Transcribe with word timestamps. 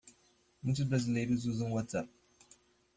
Muitos 0.63 0.83
brasileiros 0.87 1.45
usam 1.45 1.71
o 1.71 1.75
WhatsApp. 1.75 2.09